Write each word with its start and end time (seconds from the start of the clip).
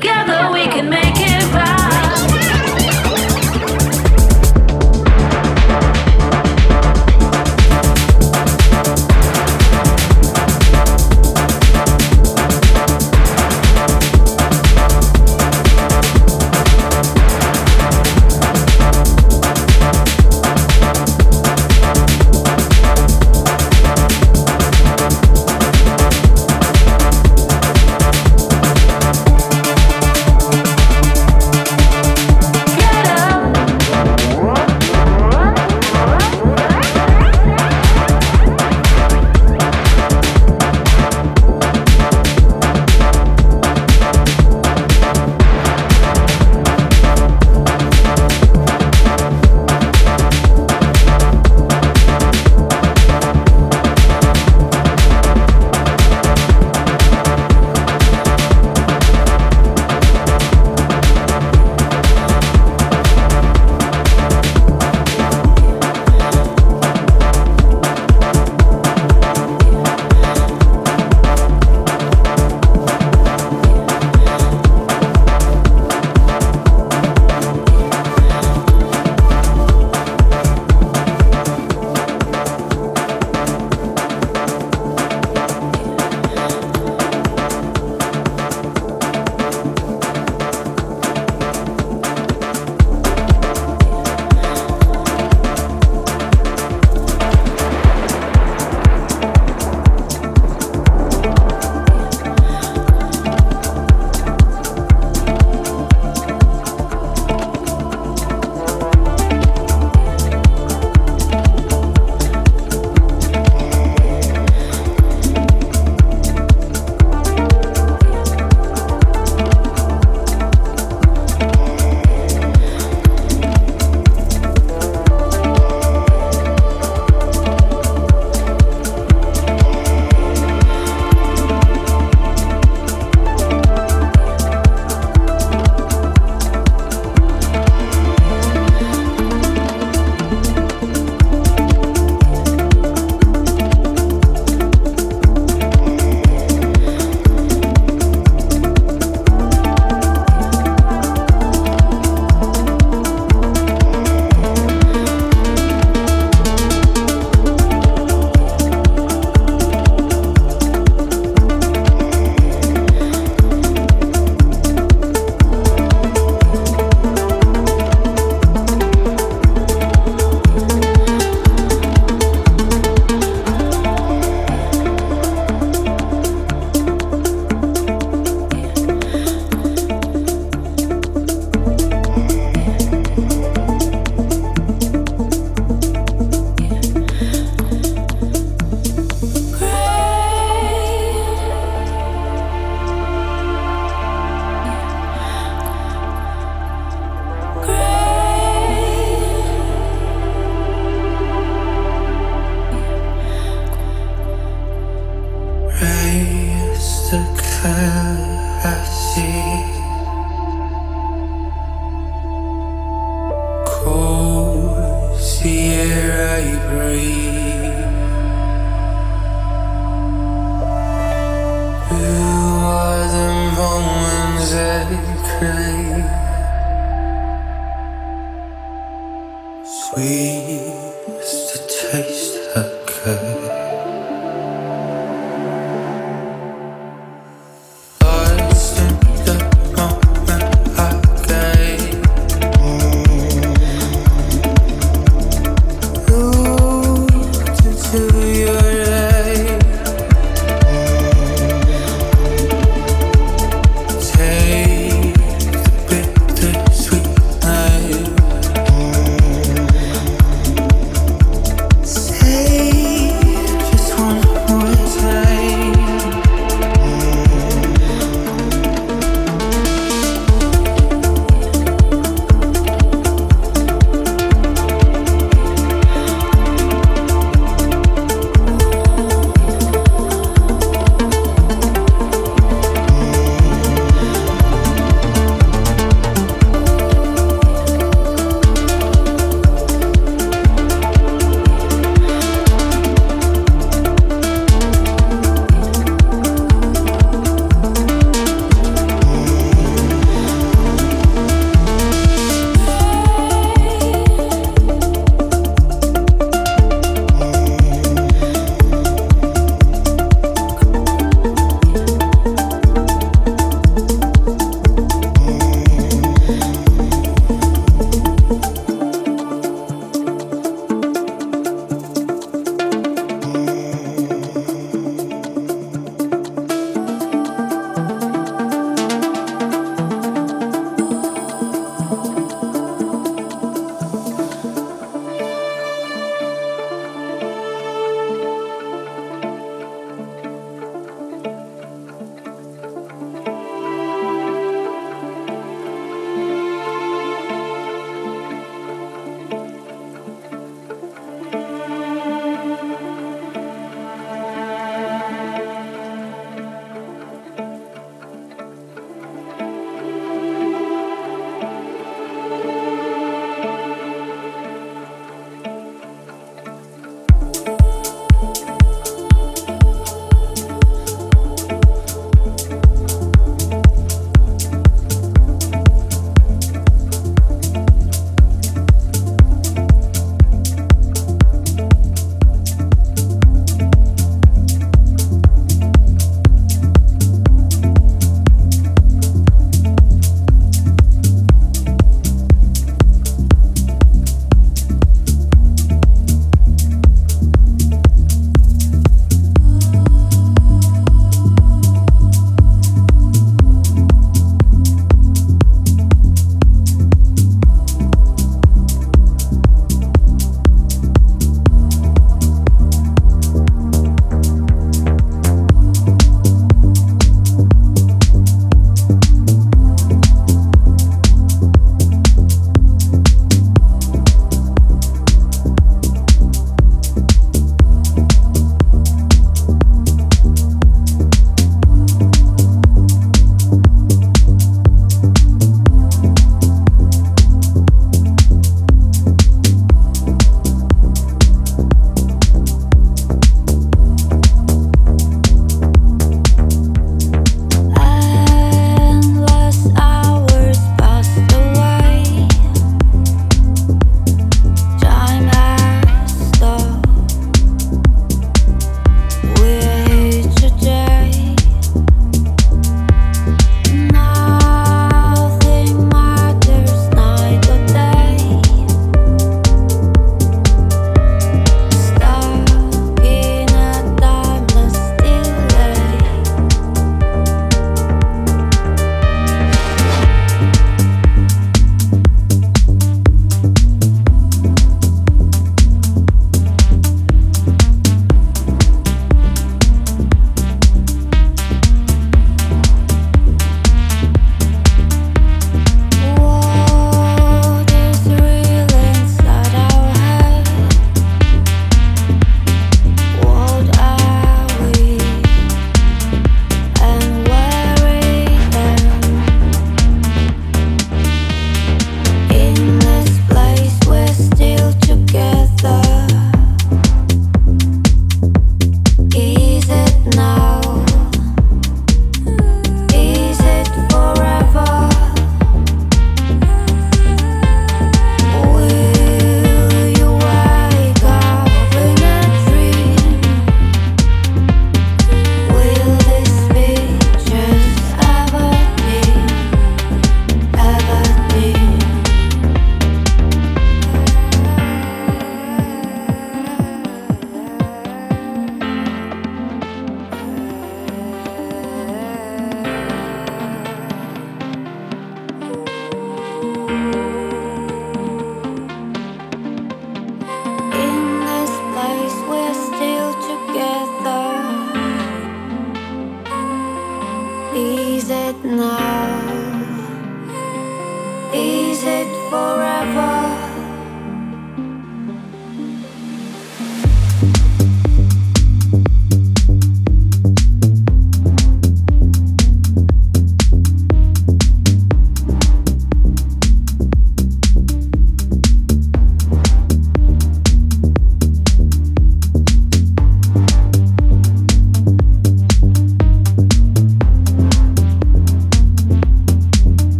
Together 0.00 0.52
we 0.52 0.64
can 0.66 0.88
make 0.88 1.16
it 1.16 1.52
right. 1.52 1.77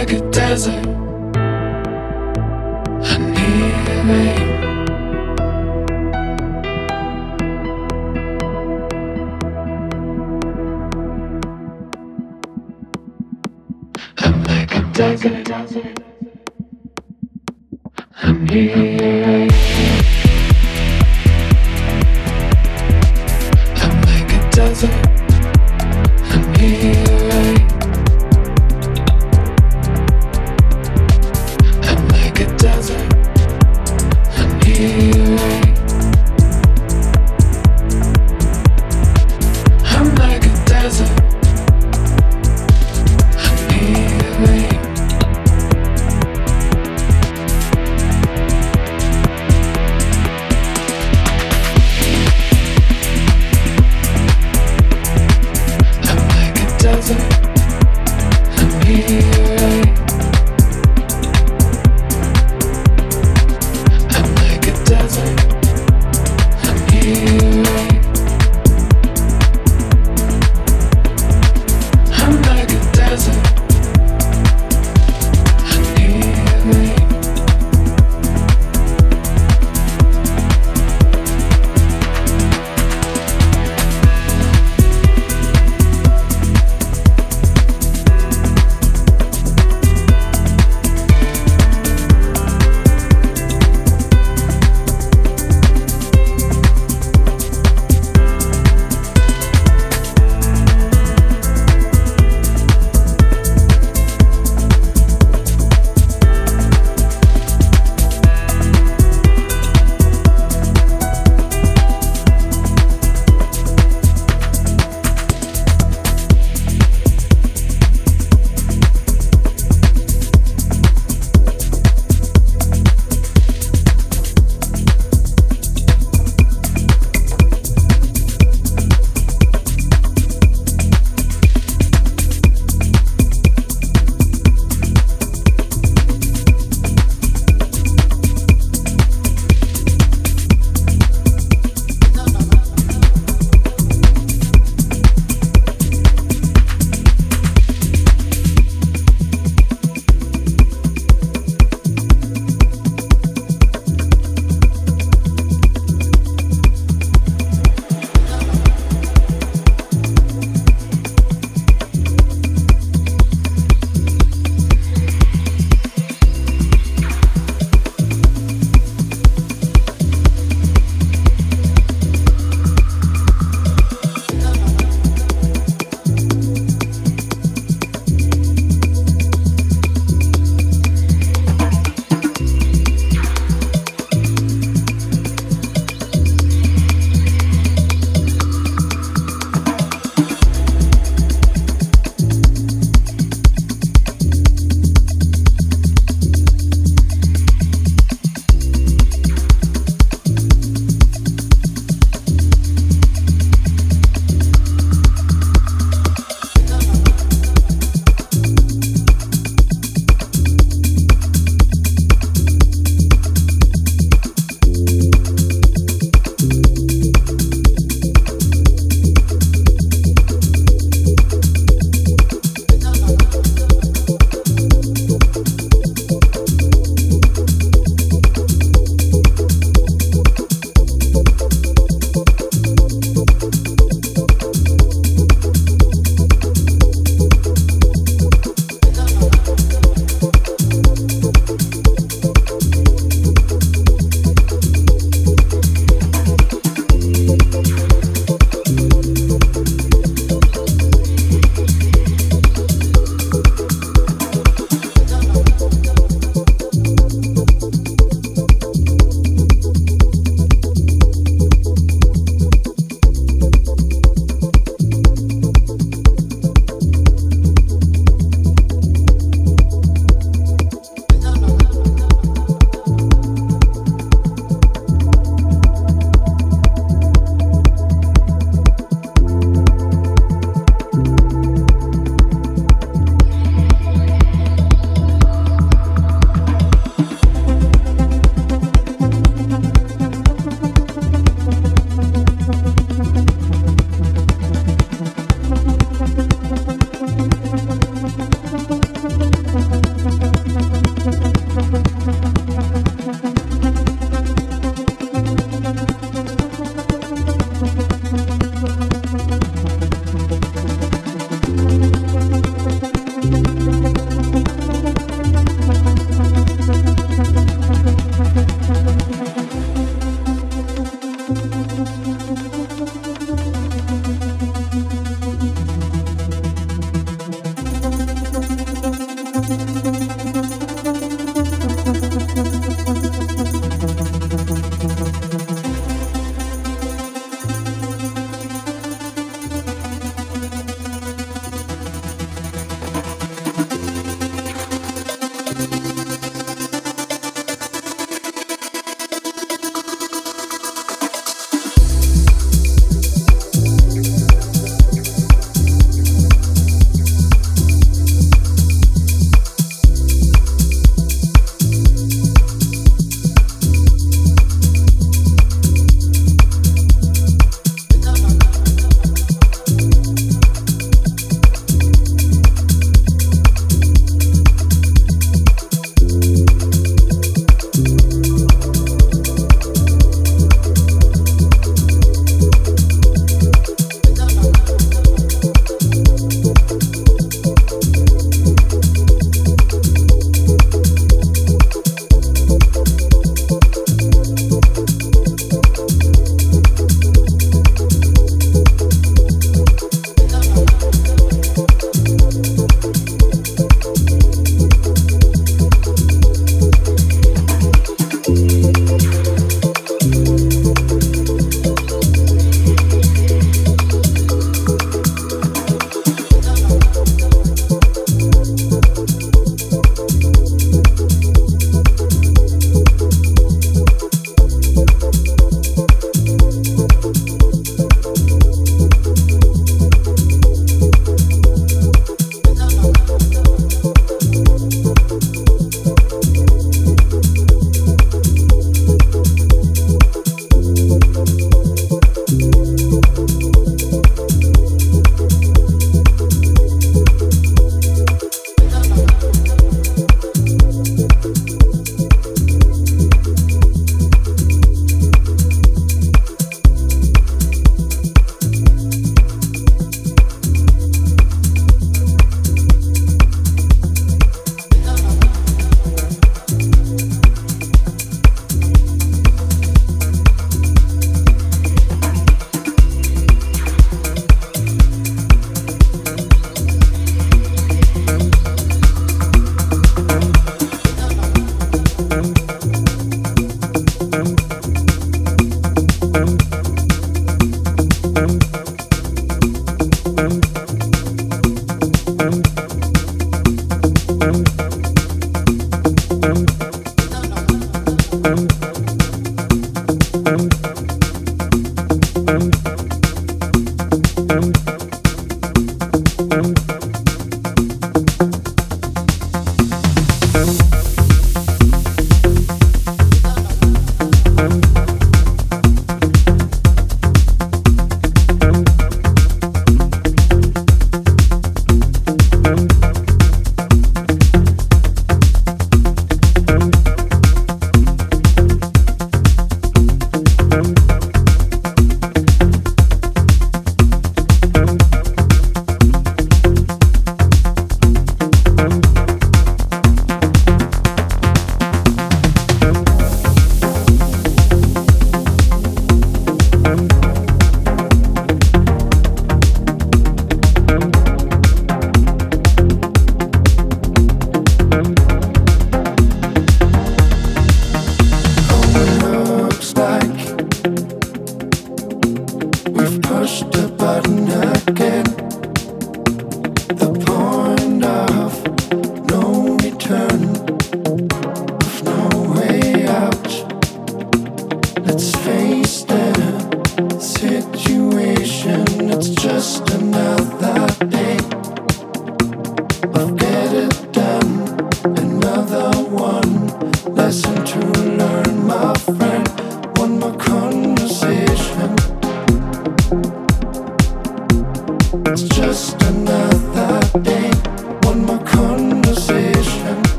like 0.00 0.12
a 0.12 0.30
desert. 0.30 0.86
I 3.02 3.18
need 3.18 3.88
a 3.88 4.02
rain. 4.08 4.48
I'm 14.18 14.42
like 14.44 14.74
a 14.74 14.80
desert. 14.94 15.48
I 18.22 18.32
need 18.32 19.00
a 19.02 19.04
rain. 19.26 19.69